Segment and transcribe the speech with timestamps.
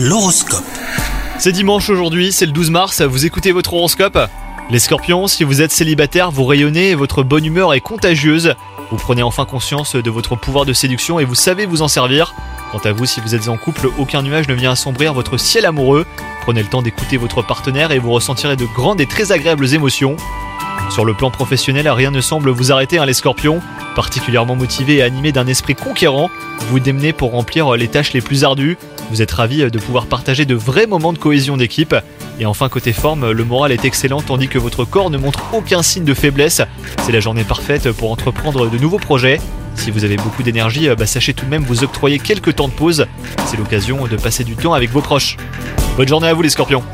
[0.00, 0.62] L'horoscope.
[1.40, 4.16] C'est dimanche aujourd'hui, c'est le 12 mars, vous écoutez votre horoscope
[4.70, 8.54] Les scorpions, si vous êtes célibataire, vous rayonnez et votre bonne humeur est contagieuse.
[8.92, 12.32] Vous prenez enfin conscience de votre pouvoir de séduction et vous savez vous en servir.
[12.70, 15.66] Quant à vous, si vous êtes en couple, aucun nuage ne vient assombrir votre ciel
[15.66, 16.06] amoureux.
[16.42, 20.14] Prenez le temps d'écouter votre partenaire et vous ressentirez de grandes et très agréables émotions.
[20.90, 23.60] Sur le plan professionnel, rien ne semble vous arrêter, hein, les scorpions.
[23.98, 26.30] Particulièrement motivé et animé d'un esprit conquérant,
[26.70, 28.78] vous démenez pour remplir les tâches les plus ardues.
[29.10, 31.96] Vous êtes ravi de pouvoir partager de vrais moments de cohésion d'équipe.
[32.38, 35.82] Et enfin, côté forme, le moral est excellent tandis que votre corps ne montre aucun
[35.82, 36.62] signe de faiblesse.
[37.02, 39.40] C'est la journée parfaite pour entreprendre de nouveaux projets.
[39.74, 42.74] Si vous avez beaucoup d'énergie, bah, sachez tout de même vous octroyer quelques temps de
[42.74, 43.08] pause.
[43.46, 45.36] C'est l'occasion de passer du temps avec vos proches.
[45.96, 46.84] Bonne journée à vous les scorpions